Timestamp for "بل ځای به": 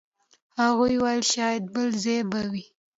1.73-2.41